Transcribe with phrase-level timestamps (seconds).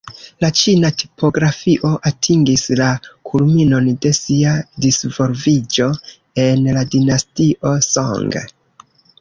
[0.43, 2.87] La ĉina tipografio atingis la
[3.31, 4.55] kulminon de sia
[4.87, 5.91] disvolviĝo
[6.49, 8.43] en la dinastio Song.